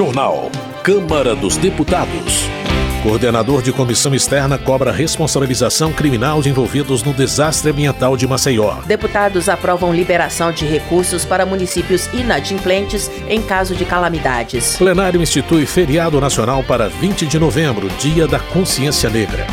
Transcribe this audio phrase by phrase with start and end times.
[0.00, 0.50] Jornal.
[0.82, 2.48] Câmara dos Deputados.
[3.02, 8.80] Coordenador de comissão externa cobra responsabilização criminal de envolvidos no desastre ambiental de Maceió.
[8.86, 14.74] Deputados aprovam liberação de recursos para municípios inadimplentes em caso de calamidades.
[14.78, 19.46] Plenário institui feriado nacional para 20 de novembro, Dia da Consciência Negra.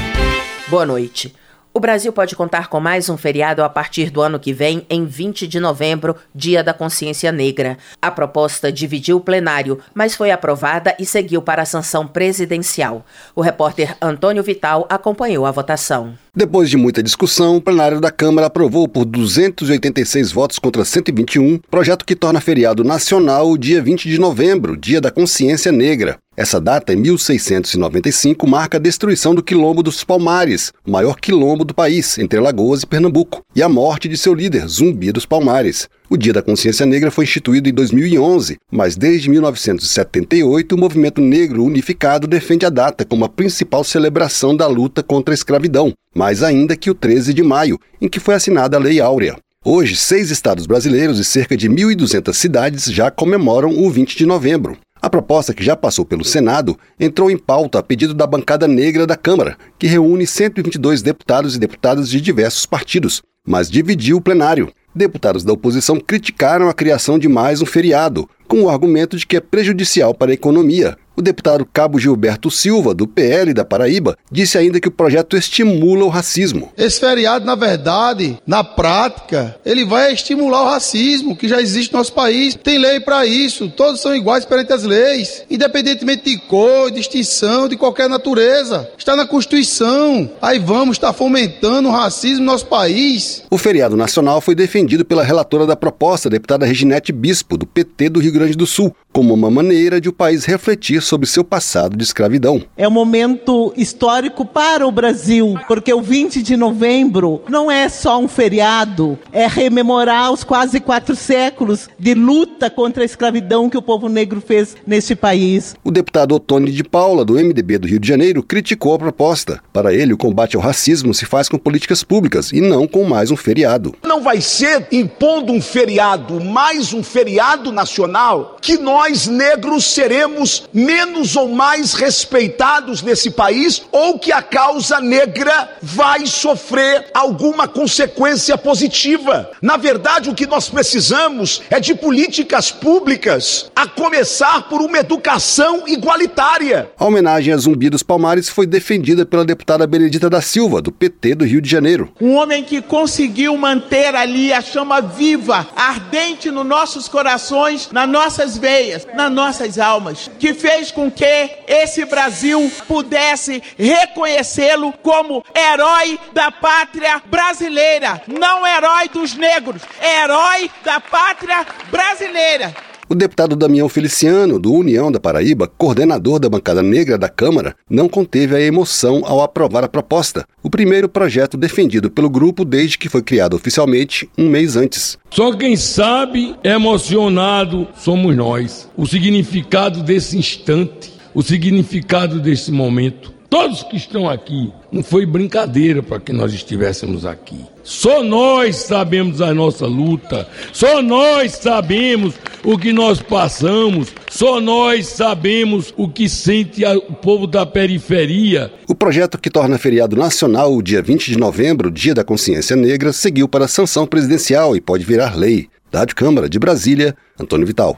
[0.70, 1.34] Boa noite.
[1.78, 5.06] O Brasil pode contar com mais um feriado a partir do ano que vem, em
[5.06, 7.78] 20 de novembro, Dia da Consciência Negra.
[8.02, 13.06] A proposta dividiu o plenário, mas foi aprovada e seguiu para a sanção presidencial.
[13.36, 16.18] O repórter Antônio Vital acompanhou a votação.
[16.38, 22.06] Depois de muita discussão, o plenário da Câmara aprovou por 286 votos contra 121 projeto
[22.06, 26.20] que torna feriado nacional o dia 20 de novembro, Dia da Consciência Negra.
[26.38, 31.74] Essa data, em 1695, marca a destruição do Quilombo dos Palmares, o maior quilombo do
[31.74, 35.90] país, entre Alagoas e Pernambuco, e a morte de seu líder, Zumbi dos Palmares.
[36.10, 41.66] O Dia da Consciência Negra foi instituído em 2011, mas desde 1978 o Movimento Negro
[41.66, 46.78] Unificado defende a data como a principal celebração da luta contra a escravidão, mais ainda
[46.78, 49.36] que o 13 de maio, em que foi assinada a Lei Áurea.
[49.66, 54.78] Hoje, seis estados brasileiros e cerca de 1.200 cidades já comemoram o 20 de novembro.
[55.02, 59.06] A proposta, que já passou pelo Senado, entrou em pauta a pedido da bancada negra
[59.06, 64.72] da Câmara, que reúne 122 deputados e deputadas de diversos partidos, mas dividiu o plenário.
[64.98, 69.38] Deputados da oposição criticaram a criação de mais um feriado, com o argumento de que
[69.38, 74.56] é prejudicial para a economia, o deputado Cabo Gilberto Silva, do PL da Paraíba, disse
[74.56, 76.72] ainda que o projeto estimula o racismo.
[76.78, 81.98] Esse feriado, na verdade, na prática, ele vai estimular o racismo que já existe no
[81.98, 82.54] nosso país.
[82.54, 87.68] Tem lei para isso, todos são iguais perante as leis, independentemente de cor, de extinção,
[87.68, 88.88] de qualquer natureza.
[88.96, 90.30] Está na Constituição.
[90.40, 93.42] Aí vamos estar fomentando o racismo no nosso país.
[93.50, 98.20] O feriado nacional foi defendido pela relatora da proposta, deputada Reginete Bispo, do PT do
[98.20, 102.04] Rio Grande do Sul, como uma maneira de o país refletir sobre seu passado de
[102.04, 102.62] escravidão.
[102.78, 108.20] É um momento histórico para o Brasil, porque o 20 de novembro não é só
[108.20, 113.82] um feriado, é rememorar os quase quatro séculos de luta contra a escravidão que o
[113.82, 115.76] povo negro fez neste país.
[115.84, 119.60] O deputado Otônio de Paula, do MDB do Rio de Janeiro, criticou a proposta.
[119.74, 123.32] Para ele, o combate ao racismo se faz com políticas públicas e não com mais
[123.32, 123.96] um feriado.
[124.04, 128.27] Não vai ser impondo um feriado, mais um feriado nacional,
[128.62, 135.70] que nós negros seremos menos ou mais respeitados nesse país ou que a causa negra
[135.82, 139.52] vai sofrer alguma consequência positiva.
[139.62, 145.88] Na verdade, o que nós precisamos é de políticas públicas, a começar por uma educação
[145.88, 146.90] igualitária.
[146.98, 151.36] A homenagem a Zumbi dos Palmares foi defendida pela deputada Benedita da Silva, do PT
[151.36, 152.12] do Rio de Janeiro.
[152.20, 158.58] Um homem que conseguiu manter ali a chama viva, ardente nos nossos corações, nas nossas
[158.58, 166.52] veias nas nossas almas, que fez com que esse Brasil pudesse reconhecê-lo como herói da
[166.52, 172.87] pátria brasileira, não herói dos negros, herói da pátria brasileira.
[173.10, 178.10] O deputado Damião Feliciano, do União da Paraíba, coordenador da bancada negra da Câmara, não
[178.10, 183.08] conteve a emoção ao aprovar a proposta, o primeiro projeto defendido pelo grupo desde que
[183.08, 185.18] foi criado oficialmente um mês antes.
[185.32, 188.90] Só quem sabe emocionado somos nós.
[188.98, 193.37] O significado desse instante, o significado desse momento.
[193.50, 197.66] Todos que estão aqui, não foi brincadeira para que nós estivéssemos aqui.
[197.82, 205.08] Só nós sabemos a nossa luta, só nós sabemos o que nós passamos, só nós
[205.08, 208.70] sabemos o que sente o povo da periferia.
[208.86, 213.14] O projeto que torna feriado nacional o dia 20 de novembro, Dia da Consciência Negra,
[213.14, 215.70] seguiu para a sanção presidencial e pode virar lei.
[215.90, 217.98] Da Rádio Câmara de Brasília, Antônio Vital.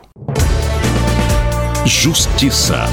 [1.87, 2.85] Justiça.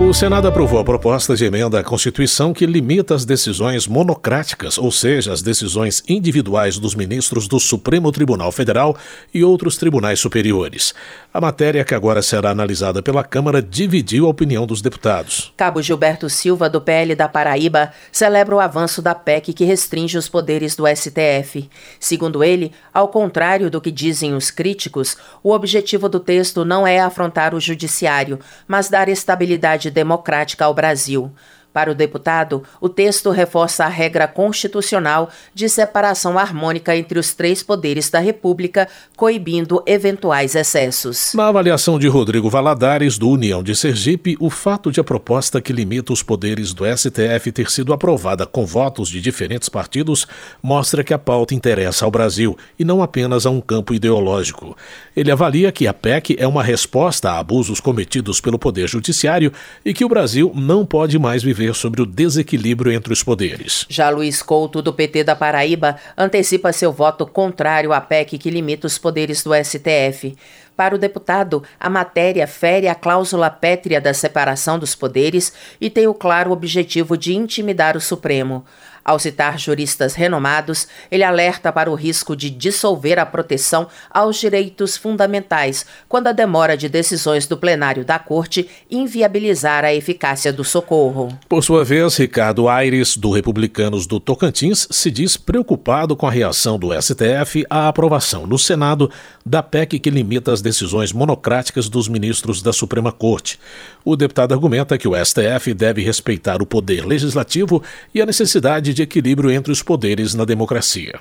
[0.00, 4.90] O Senado aprovou a proposta de emenda à Constituição que limita as decisões monocráticas, ou
[4.90, 8.96] seja, as decisões individuais dos ministros do Supremo Tribunal Federal
[9.32, 10.94] e outros tribunais superiores.
[11.32, 15.52] A matéria, que agora será analisada pela Câmara, dividiu a opinião dos deputados.
[15.56, 20.28] Cabo Gilberto Silva, do PL da Paraíba, celebra o avanço da PEC que restringe os
[20.28, 21.68] poderes do STF.
[22.00, 26.98] Segundo ele, ao contrário do que dizem os críticos, o objetivo do texto não é
[26.98, 31.32] afrontar o judiciário, mas dar estabilidade democrática ao Brasil.
[31.72, 37.62] Para o deputado, o texto reforça a regra constitucional de separação harmônica entre os três
[37.62, 41.32] poderes da República, coibindo eventuais excessos.
[41.34, 45.72] Na avaliação de Rodrigo Valadares, do União de Sergipe, o fato de a proposta que
[45.72, 50.26] limita os poderes do STF ter sido aprovada com votos de diferentes partidos
[50.60, 54.76] mostra que a pauta interessa ao Brasil e não apenas a um campo ideológico.
[55.16, 59.52] Ele avalia que a PEC é uma resposta a abusos cometidos pelo Poder Judiciário
[59.84, 63.84] e que o Brasil não pode mais viver viver sobre o desequilíbrio entre os poderes.
[63.88, 68.86] Já Luiz Couto, do PT da Paraíba, antecipa seu voto contrário à PEC que limita
[68.86, 70.36] os poderes do STF.
[70.76, 76.06] Para o deputado, a matéria fere a cláusula pétrea da separação dos poderes e tem
[76.06, 78.64] o claro objetivo de intimidar o Supremo.
[79.10, 84.96] Ao citar juristas renomados, ele alerta para o risco de dissolver a proteção aos direitos
[84.96, 91.36] fundamentais quando a demora de decisões do plenário da Corte inviabilizar a eficácia do socorro.
[91.48, 96.78] Por sua vez, Ricardo Aires, do Republicanos do Tocantins, se diz preocupado com a reação
[96.78, 99.10] do STF à aprovação no Senado
[99.44, 103.58] da PEC que limita as decisões monocráticas dos ministros da Suprema Corte.
[104.04, 107.82] O deputado argumenta que o STF deve respeitar o poder legislativo
[108.14, 111.20] e a necessidade de equilíbrio entre os poderes na democracia.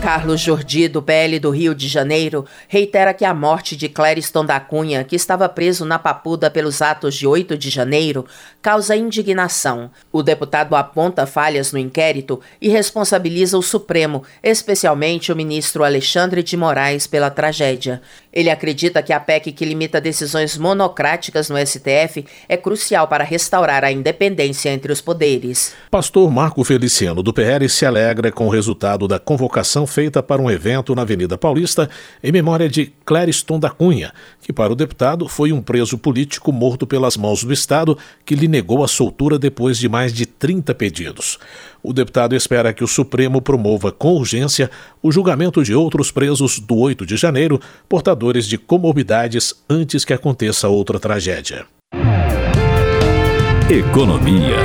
[0.00, 4.58] Carlos Jordi, do PL do Rio de Janeiro, reitera que a morte de Clériston da
[4.58, 8.26] Cunha, que estava preso na Papuda pelos atos de 8 de janeiro,
[8.60, 9.88] causa indignação.
[10.10, 16.56] O deputado aponta falhas no inquérito e responsabiliza o Supremo, especialmente o ministro Alexandre de
[16.56, 18.02] Moraes, pela tragédia.
[18.32, 23.84] Ele acredita que a PEC que limita decisões monocráticas no STF é crucial para restaurar
[23.84, 25.74] a independência entre os poderes.
[25.90, 30.50] Pastor Marco Feliciano, do PL, se alegra com o resultado da convocação feita para um
[30.50, 31.90] evento na Avenida Paulista
[32.22, 36.86] em memória de Clériston da Cunha, que para o deputado foi um preso político morto
[36.86, 41.38] pelas mãos do Estado que lhe negou a soltura depois de mais de 30 pedidos.
[41.82, 44.70] O deputado espera que o Supremo promova com urgência
[45.02, 50.68] o julgamento de outros presos do 8 de janeiro, portadores de comorbidades, antes que aconteça
[50.68, 51.66] outra tragédia.
[53.70, 54.56] Economia.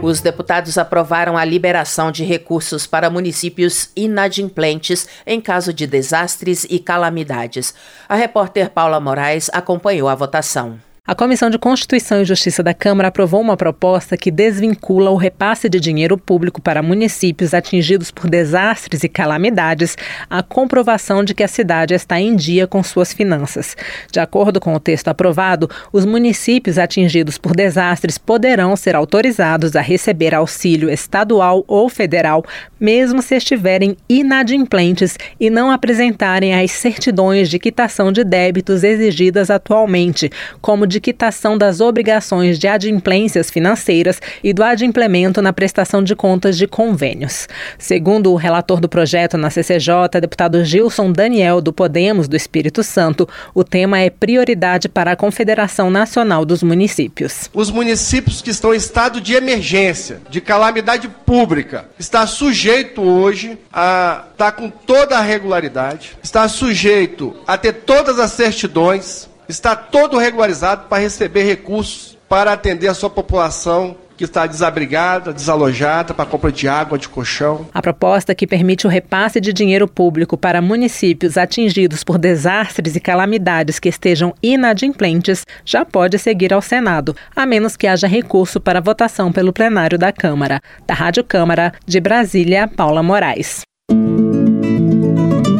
[0.00, 6.78] Os deputados aprovaram a liberação de recursos para municípios inadimplentes em caso de desastres e
[6.78, 7.74] calamidades.
[8.08, 10.78] A repórter Paula Moraes acompanhou a votação.
[11.08, 15.66] A Comissão de Constituição e Justiça da Câmara aprovou uma proposta que desvincula o repasse
[15.66, 19.96] de dinheiro público para municípios atingidos por desastres e calamidades
[20.28, 23.74] à comprovação de que a cidade está em dia com suas finanças.
[24.12, 29.80] De acordo com o texto aprovado, os municípios atingidos por desastres poderão ser autorizados a
[29.80, 32.44] receber auxílio estadual ou federal,
[32.78, 40.30] mesmo se estiverem inadimplentes e não apresentarem as certidões de quitação de débitos exigidas atualmente,
[40.60, 46.16] como de de quitação das obrigações de adimplências financeiras e do adimplemento na prestação de
[46.16, 47.46] contas de convênios.
[47.78, 53.28] Segundo o relator do projeto na CCJ, deputado Gilson Daniel, do Podemos do Espírito Santo,
[53.54, 57.48] o tema é prioridade para a Confederação Nacional dos Municípios.
[57.54, 64.24] Os municípios que estão em estado de emergência, de calamidade pública, está sujeito hoje a
[64.32, 70.88] estar com toda a regularidade, está sujeito a ter todas as certidões, está todo regularizado
[70.88, 76.66] para receber recursos para atender a sua população que está desabrigada, desalojada, para compra de
[76.66, 77.68] água, de colchão.
[77.72, 83.00] A proposta que permite o repasse de dinheiro público para municípios atingidos por desastres e
[83.00, 88.80] calamidades que estejam inadimplentes já pode seguir ao Senado, a menos que haja recurso para
[88.80, 90.60] votação pelo plenário da Câmara.
[90.84, 93.60] Da Rádio Câmara, de Brasília, Paula Moraes.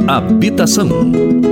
[0.08, 1.47] Habitação.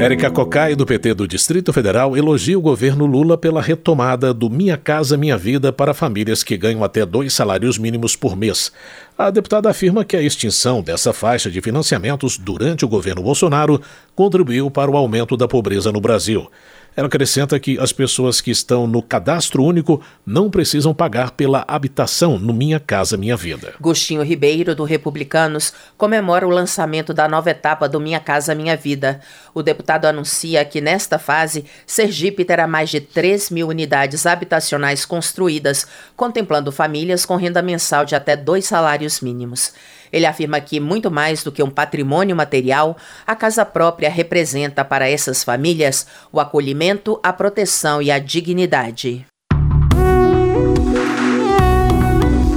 [0.00, 4.76] Érica Cocai, do PT do Distrito Federal, elogia o governo Lula pela retomada do Minha
[4.76, 8.70] Casa Minha Vida para famílias que ganham até dois salários mínimos por mês.
[9.18, 13.82] A deputada afirma que a extinção dessa faixa de financiamentos durante o governo Bolsonaro
[14.14, 16.48] contribuiu para o aumento da pobreza no Brasil.
[16.96, 22.38] Ela acrescenta que as pessoas que estão no cadastro único não precisam pagar pela habitação
[22.38, 23.74] no Minha Casa Minha Vida.
[23.80, 29.20] Gostinho Ribeiro, do Republicanos, comemora o lançamento da nova etapa do Minha Casa Minha Vida.
[29.54, 35.86] O deputado anuncia que, nesta fase, Sergipe terá mais de 3 mil unidades habitacionais construídas,
[36.16, 39.72] contemplando famílias com renda mensal de até dois salários mínimos.
[40.12, 42.96] Ele afirma que, muito mais do que um patrimônio material,
[43.26, 49.26] a casa própria representa para essas famílias o acolhimento, a proteção e a dignidade.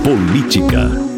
[0.03, 1.10] Política.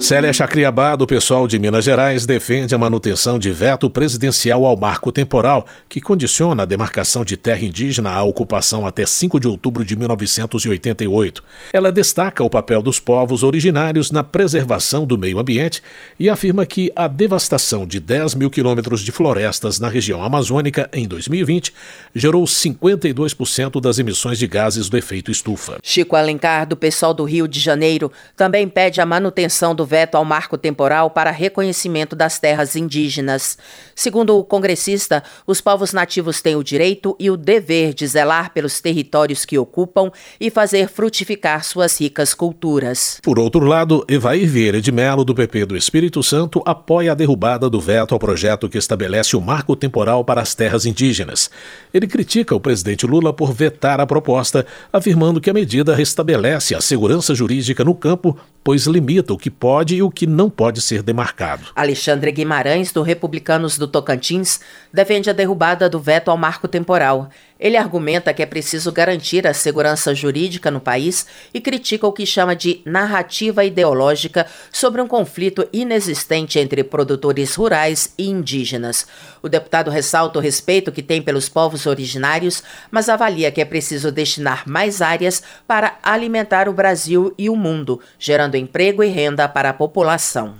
[0.00, 5.10] Célia Chacriabá, do pessoal de Minas Gerais, defende a manutenção de veto presidencial ao marco
[5.10, 9.96] temporal, que condiciona a demarcação de terra indígena à ocupação até 5 de outubro de
[9.96, 11.42] 1988.
[11.72, 15.82] Ela destaca o papel dos povos originários na preservação do meio ambiente
[16.18, 21.08] e afirma que a devastação de 10 mil quilômetros de florestas na região amazônica em
[21.08, 21.74] 2020
[22.14, 25.78] gerou 52% das emissões de gases do efeito estufa.
[25.82, 30.24] Chico Alencar, do pessoal do Rio de Janeiro, também pede a manutenção do veto ao
[30.24, 33.58] marco temporal para reconhecimento das terras indígenas.
[33.94, 38.80] Segundo o congressista, os povos nativos têm o direito e o dever de zelar pelos
[38.80, 43.18] territórios que ocupam e fazer frutificar suas ricas culturas.
[43.22, 47.70] Por outro lado, Evair Vieira de Melo, do PP do Espírito Santo, apoia a derrubada
[47.70, 51.50] do veto ao projeto que estabelece o marco temporal para as terras indígenas.
[51.92, 56.80] Ele critica o presidente Lula por vetar a proposta, afirmando que a medida restabelece a
[56.80, 58.36] segurança jurídica no campo,
[58.68, 61.68] pois limita o que pode e o que não pode ser demarcado.
[61.74, 64.60] Alexandre Guimarães, do Republicanos do Tocantins,
[64.92, 67.30] defende a derrubada do veto ao marco temporal.
[67.58, 72.24] Ele argumenta que é preciso garantir a segurança jurídica no país e critica o que
[72.24, 79.06] chama de narrativa ideológica sobre um conflito inexistente entre produtores rurais e indígenas.
[79.42, 84.12] O deputado ressalta o respeito que tem pelos povos originários, mas avalia que é preciso
[84.12, 89.70] destinar mais áreas para alimentar o Brasil e o mundo, gerando emprego e renda para
[89.70, 90.54] a população.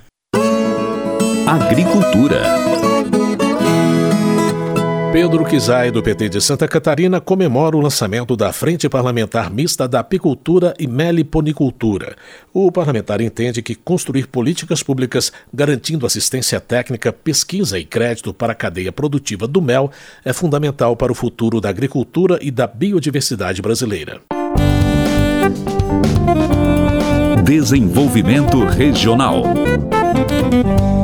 [1.47, 2.88] Agricultura.
[5.11, 10.01] Pedro Kizai, do PT de Santa Catarina, comemora o lançamento da Frente Parlamentar Mista da
[10.01, 12.15] Apicultura e Meliponicultura.
[12.53, 18.55] O parlamentar entende que construir políticas públicas garantindo assistência técnica, pesquisa e crédito para a
[18.55, 19.89] cadeia produtiva do mel
[20.23, 24.21] é fundamental para o futuro da agricultura e da biodiversidade brasileira.
[27.43, 29.41] Desenvolvimento Regional.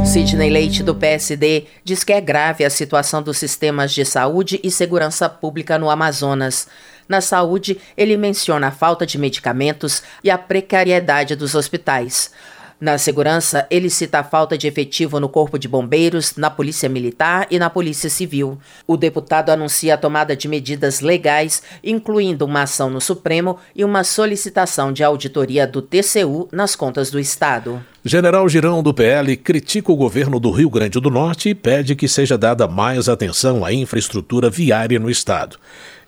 [0.05, 4.69] Sidney Leite, do PSD, diz que é grave a situação dos sistemas de saúde e
[4.69, 6.67] segurança pública no Amazonas.
[7.09, 12.31] Na saúde, ele menciona a falta de medicamentos e a precariedade dos hospitais.
[12.79, 17.47] Na segurança, ele cita a falta de efetivo no Corpo de Bombeiros, na Polícia Militar
[17.49, 18.57] e na Polícia Civil.
[18.85, 24.03] O deputado anuncia a tomada de medidas legais, incluindo uma ação no Supremo e uma
[24.03, 27.81] solicitação de auditoria do TCU nas contas do Estado.
[28.03, 32.07] General Girão do PL critica o governo do Rio Grande do Norte e pede que
[32.07, 35.57] seja dada mais atenção à infraestrutura viária no estado.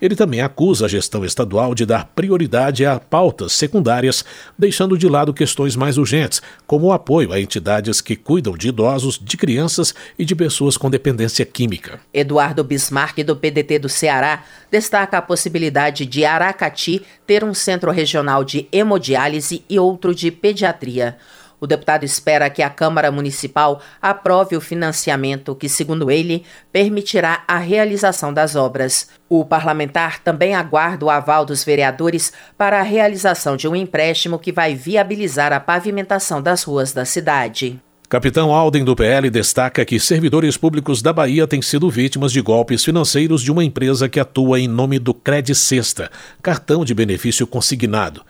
[0.02, 4.24] Ele também acusa a gestão estadual de dar prioridade a pautas secundárias,
[4.58, 9.20] deixando de lado questões mais urgentes, como o apoio a entidades que cuidam de idosos,
[9.20, 12.00] de crianças e de pessoas com dependência química.
[12.14, 18.44] Eduardo Bismarck, do PDT do Ceará, destaca a possibilidade de Aracati ter um centro regional
[18.44, 21.18] de hemodiálise e outro de pediatria.
[21.60, 27.58] O deputado espera que a Câmara Municipal aprove o financiamento que, segundo ele, permitirá a
[27.58, 29.10] realização das obras.
[29.28, 34.52] O parlamentar também aguarda o aval dos vereadores para a realização de um empréstimo que
[34.52, 37.80] vai viabilizar a pavimentação das ruas da cidade.
[38.10, 42.86] Capitão Alden do PL destaca que servidores públicos da Bahia têm sido vítimas de golpes
[42.86, 46.10] financeiros de uma empresa que atua em nome do Cred Sexta,
[46.42, 48.22] cartão de benefício consignado.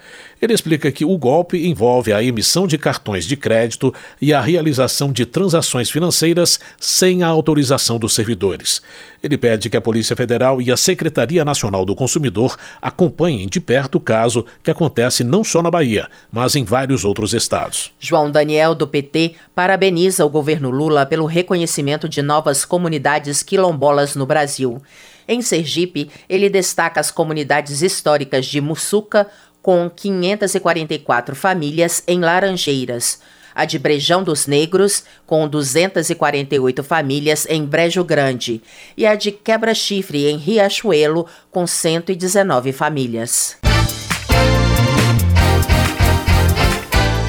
[0.41, 5.11] Ele explica que o golpe envolve a emissão de cartões de crédito e a realização
[5.11, 8.81] de transações financeiras sem a autorização dos servidores.
[9.23, 13.95] Ele pede que a Polícia Federal e a Secretaria Nacional do Consumidor acompanhem de perto
[13.95, 17.91] o caso que acontece não só na Bahia, mas em vários outros estados.
[17.99, 24.25] João Daniel, do PT, parabeniza o governo Lula pelo reconhecimento de novas comunidades quilombolas no
[24.25, 24.81] Brasil.
[25.27, 29.27] Em Sergipe, ele destaca as comunidades históricas de Mussuca,
[29.61, 33.19] com 544 famílias em Laranjeiras,
[33.53, 38.61] a de Brejão dos Negros, com 248 famílias em Brejo Grande,
[38.95, 43.57] e a de Quebra-Chifre, em Riachuelo, com 119 famílias.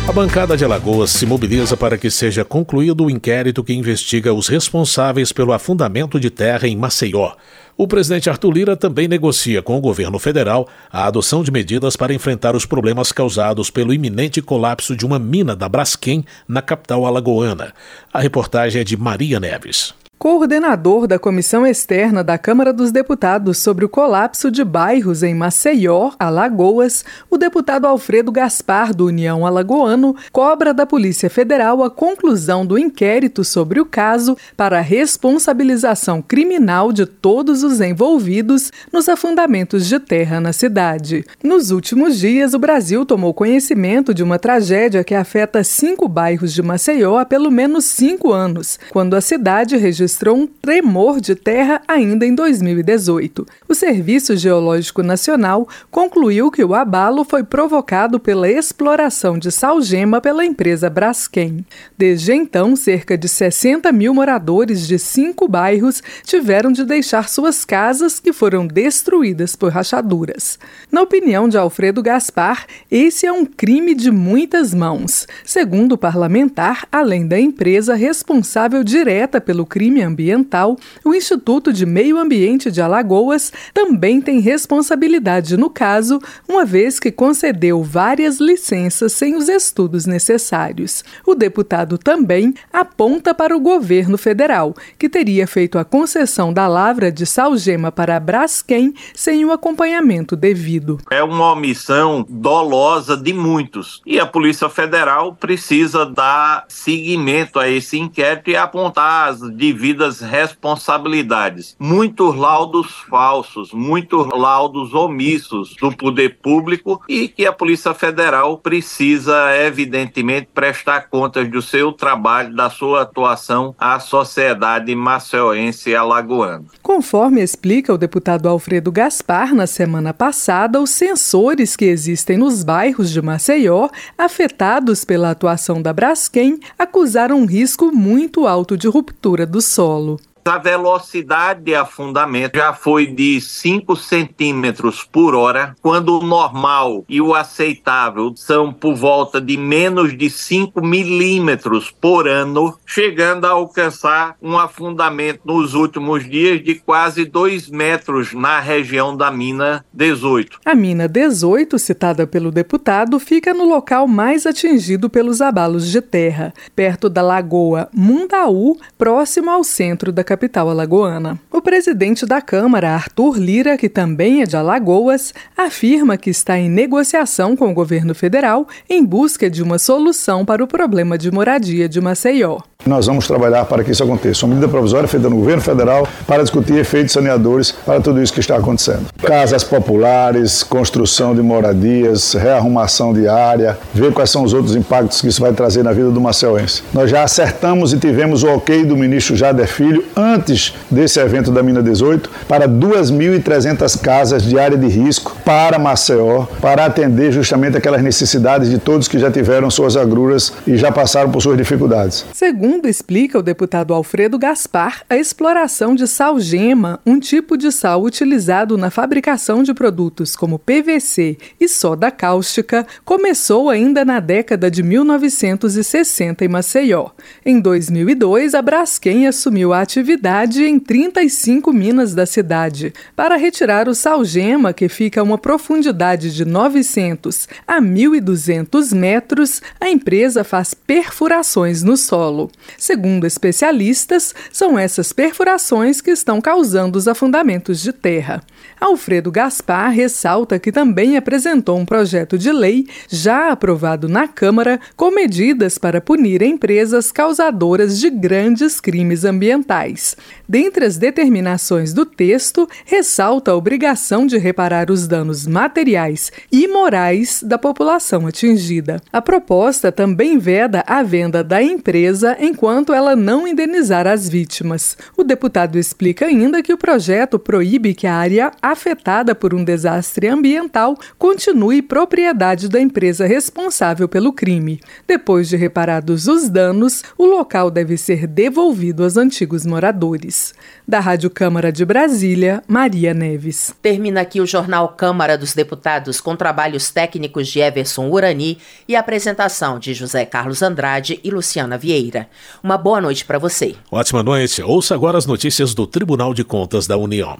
[0.09, 4.49] A bancada de Alagoas se mobiliza para que seja concluído o inquérito que investiga os
[4.49, 7.33] responsáveis pelo afundamento de terra em Maceió.
[7.81, 12.13] O presidente Arthur Lira também negocia com o governo federal a adoção de medidas para
[12.13, 17.73] enfrentar os problemas causados pelo iminente colapso de uma mina da Braskem na capital alagoana.
[18.13, 19.95] A reportagem é de Maria Neves.
[20.19, 26.11] Coordenador da comissão externa da Câmara dos Deputados sobre o colapso de bairros em Maceió,
[26.19, 32.77] Alagoas, o deputado Alfredo Gaspar, do União Alagoano, cobra da Polícia Federal a conclusão do
[32.77, 40.01] inquérito sobre o caso para a responsabilização criminal de todos os envolvidos nos afundamentos de
[40.01, 41.25] terra na cidade.
[41.45, 46.61] Nos últimos dias, o Brasil tomou conhecimento de uma tragédia que afeta cinco bairros de
[46.61, 52.25] Maceió há pelo menos cinco anos, quando a cidade registrou um tremor de terra ainda
[52.25, 53.47] em 2018.
[53.69, 60.45] O Serviço Geológico Nacional concluiu que o abalo foi provocado pela exploração de salgema pela
[60.45, 61.65] empresa Braskem.
[61.97, 68.21] Desde então, cerca de 60 mil moradores de cinco bairros tiveram de deixar suas casas
[68.21, 70.59] que foram destruídas por rachaduras.
[70.91, 75.27] Na opinião de Alfredo Gaspar, esse é um crime de muitas mãos.
[75.45, 82.19] Segundo o parlamentar, além da empresa responsável direta pelo crime ambiental, o Instituto de Meio
[82.19, 89.37] Ambiente de Alagoas também tem responsabilidade no caso, uma vez que concedeu várias licenças sem
[89.37, 91.05] os estudos necessários.
[91.27, 97.11] O deputado também aponta para o governo federal, que teria feito a concessão da lavra
[97.11, 100.99] de salgema para a Braskem sem o acompanhamento devido.
[101.11, 107.99] É uma omissão dolosa de muitos e a Polícia Federal precisa dar seguimento a esse
[107.99, 109.41] inquérito e apontar as
[109.89, 111.75] devidas responsabilidades.
[111.79, 119.35] Muitos laudos falsos, muitos laudos omissos do poder público e que a Polícia Federal precisa,
[119.57, 126.67] evidentemente, prestar contas do seu trabalho, da sua atuação à sociedade maceuense e alagoana.
[126.83, 133.11] Conforme explica o deputado Alfredo Gaspar, na semana passada, os sensores que existem nos bairros
[133.11, 139.63] de Maceió, afetados pela atuação da Braskem, acusaram um risco muito alto de ruptura do
[139.79, 140.19] solo
[140.49, 147.21] a velocidade de afundamento já foi de 5 centímetros por hora, quando o normal e
[147.21, 154.37] o aceitável são por volta de menos de 5 milímetros por ano, chegando a alcançar
[154.41, 160.61] um afundamento nos últimos dias de quase 2 metros na região da mina 18.
[160.65, 166.55] A mina 18, citada pelo deputado, fica no local mais atingido pelos abalos de terra,
[166.75, 171.37] perto da lagoa Mundaú, próximo ao centro da capital capital alagoana.
[171.51, 176.71] O presidente da Câmara, Arthur Lira, que também é de Alagoas, afirma que está em
[176.71, 181.89] negociação com o governo federal em busca de uma solução para o problema de moradia
[181.89, 182.61] de Maceió.
[182.89, 184.47] Nós vamos trabalhar para que isso aconteça.
[184.47, 188.41] Uma medida provisória feita no governo federal para discutir efeitos saneadores para tudo isso que
[188.41, 189.07] está acontecendo.
[189.23, 195.29] Casas populares, construção de moradias, rearrumação de área, ver quais são os outros impactos que
[195.29, 196.83] isso vai trazer na vida do maceuense.
[196.95, 201.63] Nós já acertamos e tivemos o ok do ministro Jader Filho antes desse evento da
[201.63, 208.03] Mina 18 para 2.300 casas de área de risco para Maceió, para atender justamente aquelas
[208.03, 212.27] necessidades de todos que já tiveram suas agruras e já passaram por suas dificuldades.
[212.35, 218.77] Segundo explica o deputado Alfredo Gaspar, a exploração de salgema, um tipo de sal utilizado
[218.77, 226.45] na fabricação de produtos como PVC e soda cáustica, começou ainda na década de 1960
[226.45, 227.07] em Maceió.
[227.43, 232.93] Em 2002, a Braskem assumiu a atividade em 35 minas da cidade.
[233.17, 240.43] Para retirar o salgema, que fica a profundidade de 900 a 1.200 metros, a empresa
[240.45, 242.51] faz perfurações no solo.
[242.77, 248.43] Segundo especialistas, são essas perfurações que estão causando os afundamentos de terra.
[248.81, 255.11] Alfredo Gaspar ressalta que também apresentou um projeto de lei, já aprovado na Câmara, com
[255.11, 260.17] medidas para punir empresas causadoras de grandes crimes ambientais.
[260.49, 267.43] Dentre as determinações do texto, ressalta a obrigação de reparar os danos materiais e morais
[267.43, 269.01] da população atingida.
[269.13, 274.97] A proposta também veda a venda da empresa enquanto ela não indenizar as vítimas.
[275.17, 280.29] O deputado explica ainda que o projeto proíbe que a área afetada por um desastre
[280.29, 284.81] ambiental continue propriedade da empresa responsável pelo crime.
[285.07, 290.55] Depois de reparados os danos, o local deve ser devolvido aos antigos moradores.
[290.87, 293.75] Da Rádio Câmara de Brasília, Maria Neves.
[293.83, 299.79] Termina aqui o jornal Câmara dos Deputados com trabalhos técnicos de Everson Urani e apresentação
[299.79, 302.29] de José Carlos Andrade e Luciana Vieira.
[302.63, 303.75] Uma boa noite para você.
[303.91, 304.63] Ótima noite.
[304.63, 307.39] Ouça agora as notícias do Tribunal de Contas da União.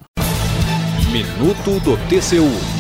[1.11, 2.78] Minuto do TCU.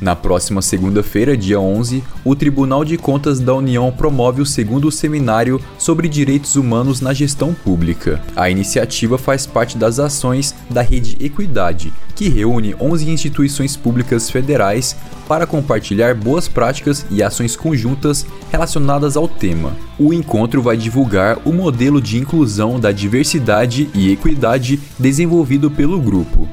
[0.00, 5.60] Na próxima segunda-feira, dia 11, o Tribunal de Contas da União promove o segundo seminário
[5.76, 8.22] sobre direitos humanos na gestão pública.
[8.34, 14.96] A iniciativa faz parte das ações da Rede Equidade, que reúne 11 instituições públicas federais
[15.28, 19.76] para compartilhar boas práticas e ações conjuntas relacionadas ao tema.
[19.98, 26.48] O encontro vai divulgar o modelo de inclusão da diversidade e equidade desenvolvido pelo grupo.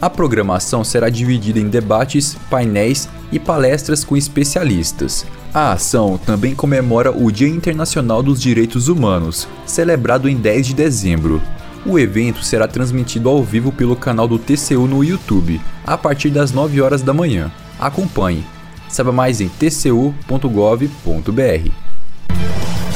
[0.00, 5.26] A programação será dividida em debates, painéis e palestras com especialistas.
[5.52, 11.42] A ação também comemora o Dia Internacional dos Direitos Humanos, celebrado em 10 de dezembro.
[11.84, 16.50] O evento será transmitido ao vivo pelo canal do TCU no YouTube, a partir das
[16.50, 17.50] 9 horas da manhã.
[17.78, 18.44] Acompanhe.
[18.88, 20.14] Saiba mais em tcu.gov.br.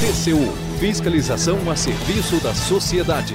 [0.00, 3.34] TCU Fiscalização a serviço da sociedade.